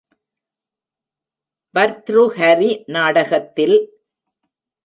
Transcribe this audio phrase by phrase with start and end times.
[1.75, 3.77] பர்த்ருஹரி நாடகத்தில்